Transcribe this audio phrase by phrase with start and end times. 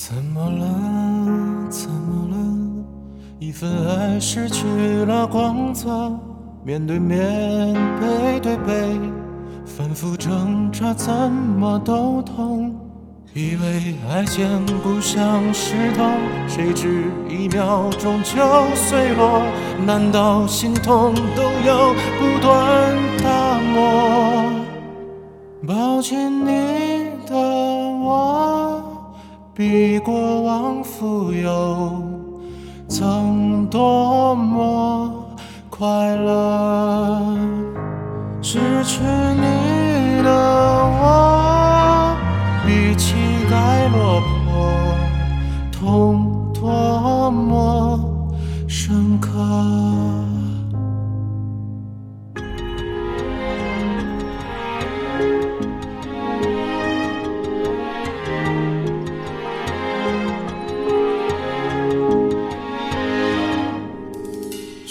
[0.00, 1.68] 怎么了？
[1.68, 2.36] 怎么了？
[3.40, 4.64] 一份爱失去
[5.04, 6.16] 了光泽
[6.64, 9.00] 面对面背对背
[9.66, 12.72] 反复挣扎怎么都痛
[13.34, 14.48] 以为爱坚
[14.84, 16.04] 固像石头
[16.46, 18.36] 谁知一秒钟就
[18.76, 19.42] 碎落
[19.84, 24.52] 难道心痛都要不断打磨？
[25.66, 26.67] 抱歉你。
[29.58, 32.00] 比过往富有，
[32.88, 35.12] 曾多么
[35.68, 37.36] 快乐。
[38.40, 42.16] 失去你的我，
[42.64, 43.16] 比乞
[43.50, 44.70] 丐落魄，
[45.72, 47.98] 痛多么
[48.68, 49.87] 深刻。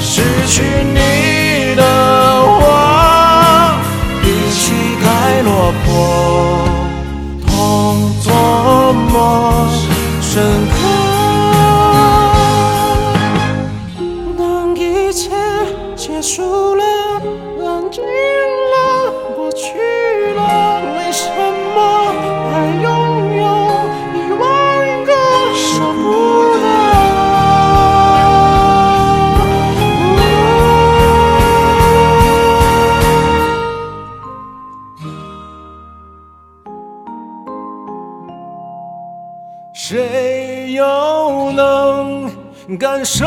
[0.00, 2.64] 失去你的我，
[4.22, 4.62] 比乞
[5.02, 5.04] 丐
[5.42, 5.50] 落
[5.84, 5.90] 魄，
[39.92, 43.26] 谁又能感受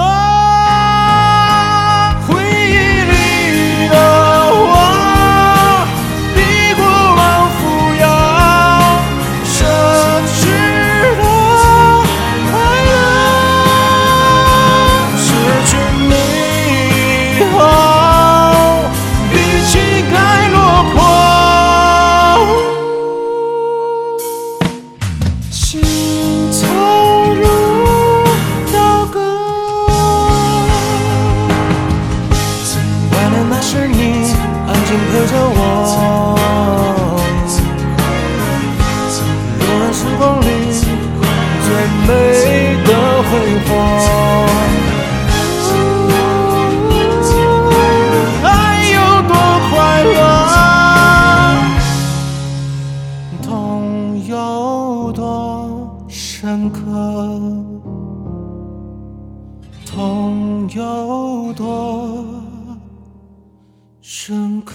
[39.75, 40.43] 悠然时光里
[41.65, 41.67] 最
[42.07, 42.09] 美
[42.85, 42.89] 的
[43.23, 43.29] 挥
[43.65, 43.69] 霍。
[48.43, 48.47] 爱
[48.93, 48.95] 有
[49.27, 49.33] 多
[49.69, 49.73] 快
[50.05, 50.17] 乐？
[53.43, 53.49] 痛
[54.25, 54.31] 有
[55.11, 55.19] 多
[56.07, 56.79] 深刻，
[59.85, 62.23] 痛有多
[64.01, 64.73] 深刻。